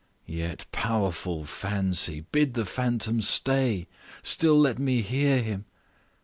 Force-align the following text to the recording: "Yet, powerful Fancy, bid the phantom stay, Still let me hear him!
"Yet, 0.25 0.65
powerful 0.71 1.43
Fancy, 1.45 2.21
bid 2.31 2.55
the 2.55 2.65
phantom 2.65 3.21
stay, 3.21 3.85
Still 4.23 4.59
let 4.59 4.79
me 4.79 5.01
hear 5.03 5.43
him! 5.43 5.65